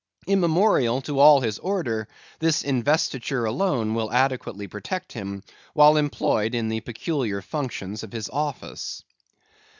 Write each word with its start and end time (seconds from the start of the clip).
Immemorial 0.25 0.99
to 1.01 1.19
all 1.19 1.41
his 1.41 1.59
order, 1.59 2.07
this 2.39 2.63
investiture 2.63 3.45
alone 3.45 3.93
will 3.93 4.11
adequately 4.11 4.67
protect 4.67 5.13
him, 5.13 5.43
while 5.75 5.95
employed 5.95 6.55
in 6.55 6.69
the 6.69 6.79
peculiar 6.81 7.39
functions 7.39 8.01
of 8.01 8.11
his 8.11 8.27
office. 8.31 9.03